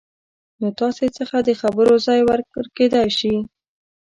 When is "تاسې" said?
0.79-1.05